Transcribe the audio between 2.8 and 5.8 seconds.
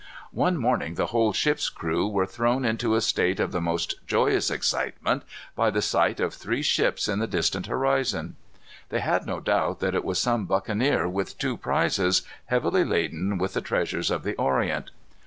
a state of the most joyous excitement by